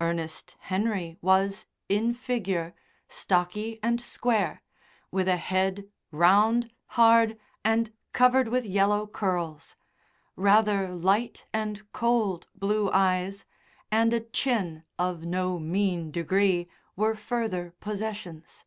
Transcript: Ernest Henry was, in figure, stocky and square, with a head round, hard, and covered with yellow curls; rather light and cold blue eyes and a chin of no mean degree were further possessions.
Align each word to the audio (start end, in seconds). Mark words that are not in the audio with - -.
Ernest 0.00 0.56
Henry 0.58 1.16
was, 1.22 1.64
in 1.88 2.12
figure, 2.12 2.74
stocky 3.06 3.78
and 3.84 4.00
square, 4.00 4.62
with 5.12 5.28
a 5.28 5.36
head 5.36 5.88
round, 6.10 6.72
hard, 6.98 7.38
and 7.64 7.92
covered 8.12 8.48
with 8.48 8.64
yellow 8.64 9.06
curls; 9.06 9.76
rather 10.34 10.88
light 10.88 11.46
and 11.52 11.92
cold 11.92 12.48
blue 12.56 12.90
eyes 12.90 13.44
and 13.92 14.12
a 14.12 14.18
chin 14.18 14.82
of 14.98 15.24
no 15.24 15.60
mean 15.60 16.10
degree 16.10 16.68
were 16.96 17.14
further 17.14 17.72
possessions. 17.78 18.64